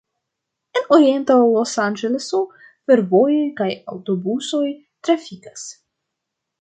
[0.79, 2.39] En Orienta Losanĝeleso
[2.91, 5.69] fervojoj kaj aŭtobusoj trafikas.